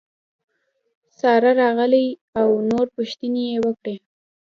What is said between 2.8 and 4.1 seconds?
پوښتنې یې وکړې.